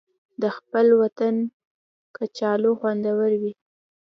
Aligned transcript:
د 0.41 0.43
خپل 0.57 0.87
وطن 1.01 1.35
کچالو 2.15 2.71
خوندور 2.79 3.31
وي 3.41 3.53